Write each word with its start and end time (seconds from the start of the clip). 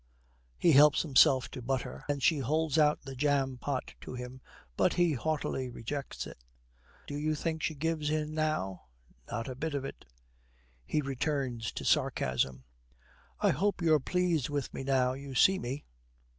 He 0.57 0.71
helps 0.71 1.03
himself 1.03 1.51
to 1.51 1.61
butter, 1.61 2.05
and 2.09 2.23
she 2.23 2.39
holds 2.39 2.79
out 2.79 3.03
the 3.03 3.15
jam 3.15 3.59
pot 3.59 3.93
to 4.01 4.15
him, 4.15 4.41
but 4.75 4.93
he 4.95 5.13
haughtily 5.13 5.69
rejects 5.69 6.25
it. 6.25 6.43
Do 7.05 7.15
you 7.15 7.35
think 7.35 7.61
she 7.61 7.75
gives 7.75 8.09
in 8.09 8.33
now? 8.33 8.87
Not 9.31 9.47
a 9.47 9.53
bit 9.53 9.75
of 9.75 9.85
it. 9.85 10.05
He 10.87 11.01
returns 11.01 11.71
to 11.73 11.85
sarcasm, 11.85 12.63
'I 13.41 13.49
hope 13.51 13.83
you're 13.83 13.99
pleased 13.99 14.49
with 14.49 14.73
me 14.73 14.83
now 14.83 15.13
you 15.13 15.35
see 15.35 15.59
me.' 15.59 15.85